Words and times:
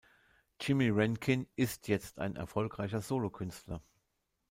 Jimmy 0.59 0.89
Rankin 0.89 1.45
ist 1.55 1.87
jetzt 1.87 2.17
ein 2.17 2.35
erfolgreicher 2.35 3.01
Solokünstler. 3.01 3.83